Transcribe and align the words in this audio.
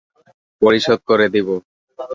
পরিশোধ 0.61 0.99
করে 1.07 1.27
দিব। 1.29 1.47